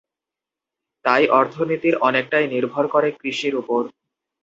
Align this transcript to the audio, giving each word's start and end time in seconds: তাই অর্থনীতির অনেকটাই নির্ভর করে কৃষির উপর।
তাই 1.05 1.23
অর্থনীতির 1.39 1.95
অনেকটাই 2.01 2.45
নির্ভর 2.47 2.85
করে 2.87 3.09
কৃষির 3.19 3.53
উপর। 3.55 3.81